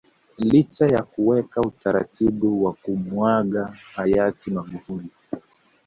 [0.37, 5.09] Licha ya kuweka utaratibu wa kumuaga Hayati Magufuli